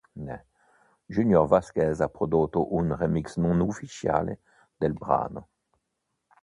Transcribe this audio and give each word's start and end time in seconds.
Junior 1.15 1.45
Vasquez 1.51 2.01
ha 2.05 2.09
prodotto 2.09 2.65
un 2.79 2.95
remix 2.95 3.35
non 3.37 3.59
ufficiale 3.59 4.39
del 4.75 4.93
brano. 4.93 5.49